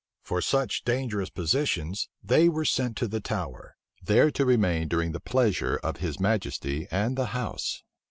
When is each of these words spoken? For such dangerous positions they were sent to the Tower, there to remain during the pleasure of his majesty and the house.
For 0.23 0.41
such 0.41 0.83
dangerous 0.83 1.29
positions 1.29 2.09
they 2.23 2.49
were 2.49 2.65
sent 2.65 2.97
to 2.97 3.07
the 3.07 3.19
Tower, 3.19 3.75
there 4.01 4.31
to 4.31 4.45
remain 4.47 4.87
during 4.87 5.11
the 5.11 5.19
pleasure 5.19 5.75
of 5.83 5.97
his 5.97 6.19
majesty 6.19 6.87
and 6.89 7.15
the 7.15 7.27
house. 7.37 7.83